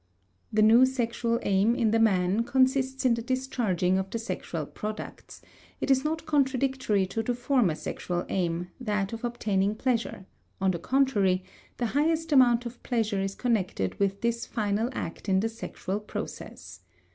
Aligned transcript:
The 0.51 0.63
new 0.63 0.87
sexual 0.87 1.39
aim 1.43 1.75
in 1.75 1.91
the 1.91 1.99
man 1.99 2.43
consists 2.43 3.05
in 3.05 3.13
the 3.13 3.21
discharging 3.21 3.99
of 3.99 4.09
the 4.09 4.17
sexual 4.17 4.65
products; 4.65 5.43
it 5.79 5.91
is 5.91 6.03
not 6.03 6.25
contradictory 6.25 7.05
to 7.05 7.21
the 7.21 7.35
former 7.35 7.75
sexual 7.75 8.25
aim, 8.27 8.69
that 8.79 9.13
of 9.13 9.23
obtaining 9.23 9.75
pleasure; 9.75 10.25
on 10.59 10.71
the 10.71 10.79
contrary, 10.79 11.43
the 11.77 11.85
highest 11.93 12.31
amount 12.31 12.65
of 12.65 12.81
pleasure 12.81 13.21
is 13.21 13.35
connected 13.35 13.93
with 13.99 14.21
this 14.21 14.47
final 14.47 14.89
act 14.93 15.29
in 15.29 15.39
the 15.39 15.49
sexual 15.49 15.99
process. 15.99 16.81